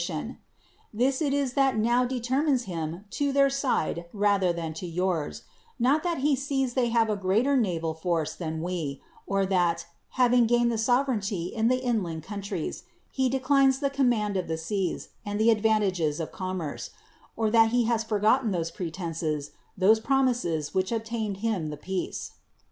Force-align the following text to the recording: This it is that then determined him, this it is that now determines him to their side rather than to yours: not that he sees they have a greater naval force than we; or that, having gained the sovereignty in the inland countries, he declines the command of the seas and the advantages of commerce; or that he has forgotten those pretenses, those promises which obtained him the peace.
This 0.91 1.21
it 1.21 1.31
is 1.31 1.53
that 1.53 1.53
then 1.53 1.53
determined 1.53 1.53
him, 1.53 1.53
this 1.53 1.53
it 1.53 1.53
is 1.53 1.53
that 1.53 1.77
now 1.77 2.05
determines 2.05 2.63
him 2.63 3.05
to 3.11 3.31
their 3.31 3.49
side 3.51 4.05
rather 4.11 4.51
than 4.51 4.73
to 4.73 4.87
yours: 4.87 5.43
not 5.77 6.01
that 6.01 6.17
he 6.21 6.35
sees 6.35 6.73
they 6.73 6.89
have 6.89 7.07
a 7.07 7.15
greater 7.15 7.55
naval 7.55 7.93
force 7.93 8.33
than 8.33 8.63
we; 8.63 8.99
or 9.27 9.45
that, 9.45 9.85
having 10.17 10.47
gained 10.47 10.71
the 10.71 10.79
sovereignty 10.79 11.53
in 11.53 11.67
the 11.67 11.77
inland 11.79 12.23
countries, 12.23 12.81
he 13.11 13.29
declines 13.29 13.77
the 13.77 13.91
command 13.91 14.37
of 14.37 14.47
the 14.47 14.57
seas 14.57 15.09
and 15.23 15.39
the 15.39 15.51
advantages 15.51 16.19
of 16.19 16.31
commerce; 16.31 16.89
or 17.35 17.51
that 17.51 17.69
he 17.69 17.83
has 17.83 18.03
forgotten 18.03 18.49
those 18.49 18.71
pretenses, 18.71 19.51
those 19.77 19.99
promises 19.99 20.73
which 20.73 20.91
obtained 20.91 21.37
him 21.45 21.69
the 21.69 21.77
peace. 21.77 22.31